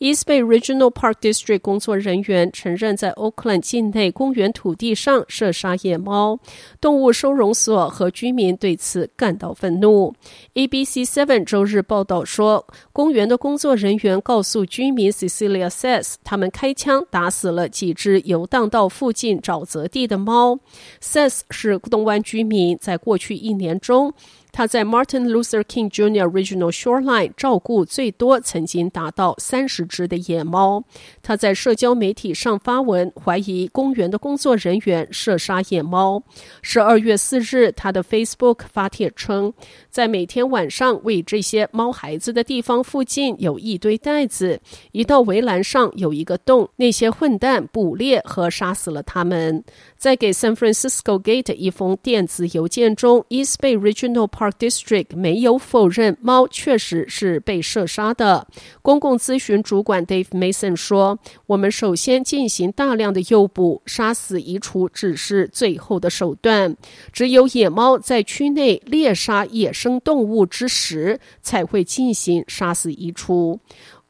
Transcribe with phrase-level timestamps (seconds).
[0.00, 6.38] East Bay Regional Park District 工作人员承认，在 Oakland 境内公园土地上射杀野猫，
[6.80, 10.14] 动物收容所和居民对此感到愤怒。
[10.54, 20.60] ABC Seven 周日报道说，公园的工作人员告诉居民 Cecilia says，他们开枪打死了几只游荡到附近沼泽地的猫。
[21.02, 24.14] says 是东湾居民，在过去一年中，
[24.52, 26.30] 他在 Martin Luther King Jr.
[26.30, 30.84] Regional Shoreline 照顾最多曾经达到三十只的野猫。
[31.22, 36.22] 他在社交媒体上发文，怀疑公园的工作人员射杀野猫。
[36.62, 39.52] 十二月四日，他的 Facebook 发帖称，
[39.90, 44.60] 在每天晚上喂这些猫孩子的地方附近有一堆袋子，
[44.92, 49.64] 一道围栏上有一个洞，那些混蛋捕猎和杀死了他们。
[49.96, 58.46] 在给 San Francisco Gate 一封电子邮件中，East Bay Regional Park District 没有否认猫确实是被射杀的。
[58.82, 66.76] 公共咨询主主管 Dave Mason 说：“我们首先进行大量的诱捕，杀死移除只是最后的手段。
[67.12, 73.60] 只有野猫在区内猎杀野生动物之时，才会进行杀死移除。”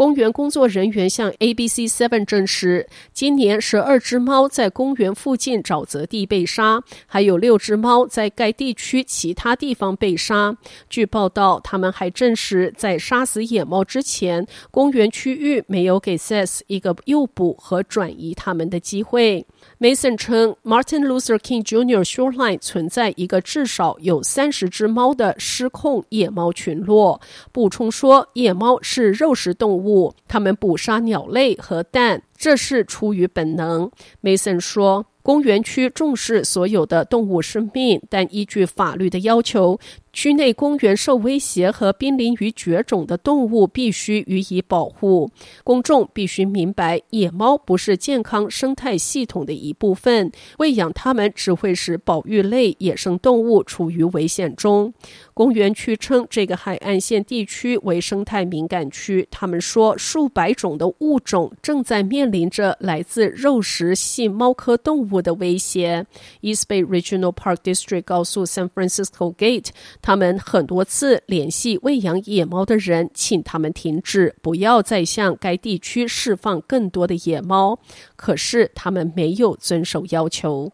[0.00, 10.56] 公园工作人员向 ABC Seven 证实，今年十二只猫在公园附近沼泽地被杀，还有六只猫在该地区其他地方被杀。
[10.88, 19.44] 据报道，他们还证实，在杀死野猫之前，公园区域没有给 Seth 一个诱捕和转移他们的机会。
[19.78, 22.02] Mason 称，Martin Luther King Jr.
[22.02, 27.20] Shoreline 存在一个至少有三十只猫的失控野猫群落。
[27.52, 29.89] 补充说，野猫是肉食动物，
[30.26, 33.90] 他们捕杀鸟类和蛋，这是出于本能。
[34.20, 35.06] 梅森说。
[35.22, 39.78] 公园区重视所有的动物生命，但依据法律的要求，
[40.12, 45.30] 区内公园受威胁和濒临于绝种的动物必须予以保护。
[45.62, 54.92] 公众必须明白，野猫不是健康生态系统的一部分，喂养它们只会使保育类野生动物处于危险中。
[55.32, 59.26] 公园区称这个海岸线地区为生态敏感区。
[59.30, 66.04] 他们说，数百种的物种正在面临着来自肉食性猫科动物的威胁。
[66.42, 69.68] East Bay Regional Park District 告诉 San Francisco Gate，
[70.02, 77.78] 他们很多次联系喂养野猫的人，请他们停止，不要再向该地区释放更多的野猫。
[78.16, 80.72] 可是他们没有遵守要求。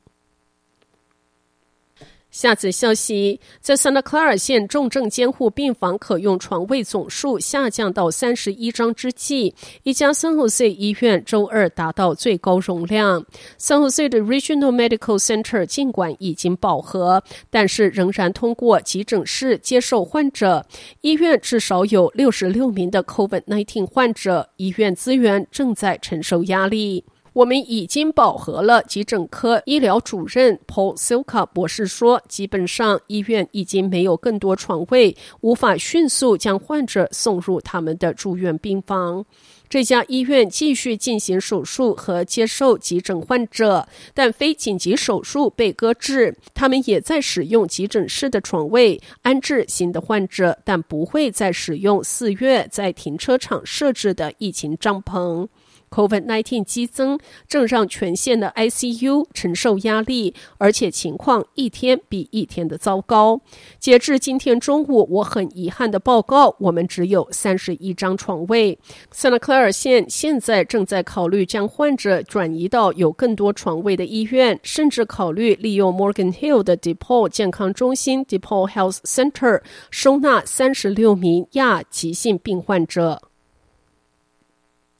[2.36, 9.54] 下次消息，在 Santa Clara 县重症监护病房可用床位总数下降到三十一张之际，
[9.84, 13.24] 一家 San Jose 医院周二达到最高容量。
[13.58, 20.66] San Jose 的 Regional Medical Center 尽管已经饱和，但是仍然通过急诊室接受患者。
[21.00, 27.02] 医院至少有六十六名的 COVID-19 患者，医院资源正在承受压力。
[27.36, 39.26] 我们已经饱和了，急诊科医疗主任 Paul Silka 博士说，基本上医院已经没有更多床位，无法迅速将患者送入他们的住院病房。
[39.68, 46.34] 这家医院继续进行手术和接受急诊患者，但非紧急手术被搁置。
[46.54, 55.46] 他们也在使用急诊室的床位安置新的患者，但不会再使用四月在停车场设置的疫情帐篷。
[55.90, 63.40] COVID-19 激增，正让全县的 ICU 承受压力，而且情况一天比一天的糟糕。
[63.78, 68.78] 截至今天中午，我很遗憾的报告，我们只有三十一张床位。
[69.12, 83.22] Santa Clara 县现在正在考虑将患者转移到有更多床位的医院，甚至考虑利用 Morgan Hill 的 Depot 健康中心 （Depot Health Center） 收纳三十六名亚急性病患者。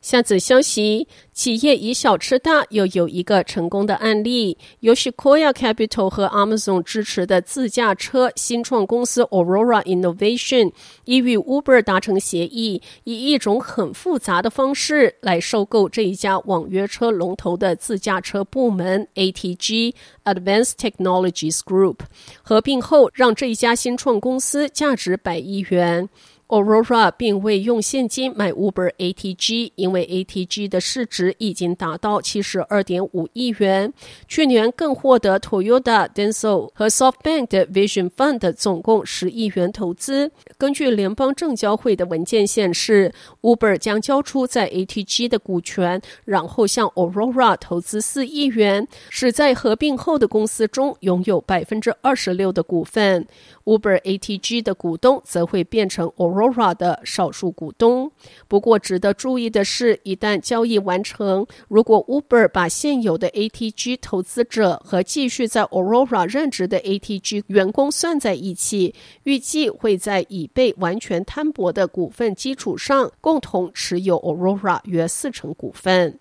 [0.07, 4.57] 下则消息：企业以小吃大，又有一个成功的案例。
[4.79, 10.71] 由 Sequoia Capital 和 Amazon 支持的自驾车新创公司 Aurora Innovation，
[11.07, 19.93] 已与 Uber 达成协议，以一种很复杂的方式来收购这一家网约车龙头的自驾车部门 ATG
[20.23, 21.97] Advanced Technologies Group。
[22.43, 26.09] 合并后，让这一家新创公司价值百亿元。
[26.49, 33.93] Aurora 并未用现金买 Uber ATG，因为 ATG 的市值已经达到七十二点五亿元。
[34.29, 40.31] 去年更获得 Toyota、Denso 和 SoftBank 的 Vision Fund 总共十亿元投资。
[40.57, 53.27] 根据联邦证交会的文件显示，Uber 将交出在 ATG 的股权，然后向 Aurora 投资四亿元，使在合并后的公司中拥有百分之二十六的股份。
[53.67, 58.11] Uber ATG 的股东则会变成 Aurora 的少数股东。
[58.49, 76.21] 不过，值得注意的是，一旦交易完成，如果 Uber 把现有的 ATG 投资者和继续在 Aurora 任职的 ATG 员工算在一起，预计会在已被完全摊薄的股份基础上，共同持有 Aurora 约四成股份。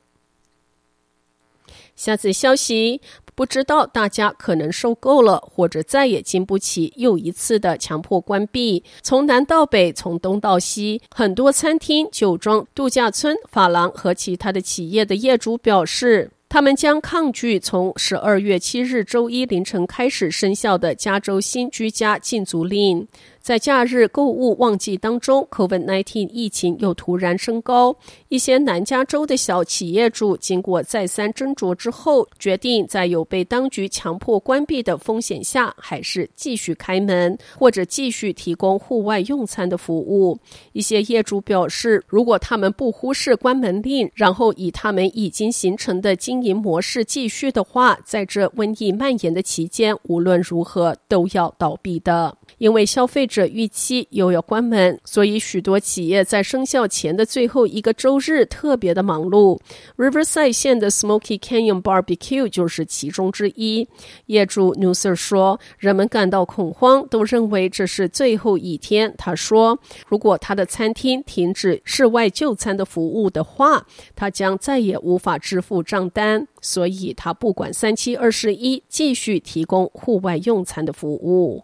[1.95, 3.01] 下次消息。
[3.33, 8.81] 不知道大家可能受够了，或者再也经不起又一次的强迫关闭。
[9.01, 23.06] 从南到北，从东到西，很多餐厅、酒庄、度假村、发廊和其他的企业的业主表示，他们将抗拒从十二月七日周一凌晨开始生效的加州新居家禁足令。
[23.45, 27.95] 在假日购物旺季当中，COVID-19 疫情又突然升高。
[28.27, 40.39] 一些南加州的小企业主经过再三斟酌之后，决定在有被当局强迫关闭的风险下，还是继续开门，或者继续提供户外用餐的服务。
[40.71, 52.36] 一些业主表示，如果他们不忽视关门令，然后以他们已经形成的经营模式继续的话，在这瘟疫蔓延的期间，无论如何都要倒闭的。
[52.57, 59.60] 因为消费者预期又要关门，所以许多企业在生效前的最后一个周日特别的忙碌。
[59.98, 63.86] Riverside 县的 Smoky Canyon Barbecue 就是其中之一。
[64.28, 69.78] 业主 Newser 说：“人们感到恐慌，都认为这是最后一天。”他说
[70.08, 73.86] ：“如果他的餐厅停止室外就餐的服务的话，
[74.16, 81.64] 他将再也无法支付账单，所以他不管三七二十一，继续提供户外用餐的服务。”